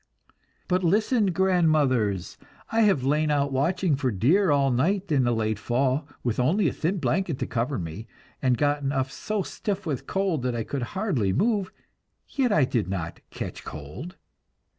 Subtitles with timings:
[0.67, 2.39] But listen, grandmothers!
[2.71, 6.67] I have lain out watching for deer all night in the late fall, with only
[6.67, 8.07] a thin blanket to cover me,
[8.41, 11.71] and gotten up so stiff with cold that I could hardly move;
[12.27, 14.15] yet I did not "catch cold."